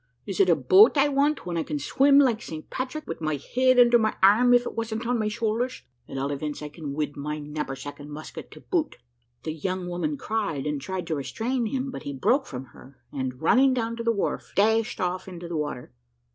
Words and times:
Is 0.25 0.39
it 0.39 0.49
a 0.49 0.55
boat 0.55 0.97
I 0.97 1.09
want, 1.09 1.45
when 1.45 1.57
I 1.57 1.61
can 1.61 1.77
swim 1.77 2.17
like 2.17 2.41
St. 2.41 2.67
Patrick, 2.71 3.05
wid 3.05 3.21
my 3.21 3.35
head 3.35 3.77
under 3.77 3.99
my 3.99 4.15
arm, 4.23 4.51
if 4.51 4.63
it 4.65 4.73
wasn't 4.73 5.05
on 5.05 5.19
my 5.19 5.27
shoulders? 5.27 5.83
At 6.09 6.17
all 6.17 6.31
events, 6.31 6.63
I 6.63 6.69
can 6.69 6.93
wid 6.95 7.15
my 7.15 7.37
nappersack 7.37 7.99
and 7.99 8.09
musket 8.09 8.49
to 8.53 8.61
boot." 8.61 8.95
The 9.43 9.53
young 9.53 9.87
woman 9.87 10.17
cried, 10.17 10.65
and 10.65 10.81
tried 10.81 11.05
to 11.05 11.13
restrain 11.15 11.67
him, 11.67 11.91
but 11.91 12.01
he 12.01 12.13
broke 12.13 12.47
from 12.47 12.65
her, 12.73 12.97
and 13.13 13.43
running 13.43 13.75
down 13.75 13.95
to 13.97 14.03
the 14.03 14.11
wharf, 14.11 14.53
dashed 14.55 14.99
off 14.99 15.27
into 15.27 15.47
the 15.47 15.55
water. 15.55 15.91